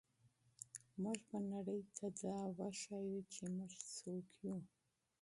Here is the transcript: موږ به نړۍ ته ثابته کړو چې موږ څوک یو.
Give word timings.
موږ 1.01 1.19
به 1.29 1.37
نړۍ 1.51 1.81
ته 1.95 2.05
ثابته 2.21 2.67
کړو 2.81 3.17
چې 3.33 3.43
موږ 3.55 3.71
څوک 3.95 4.25
یو. 4.47 4.57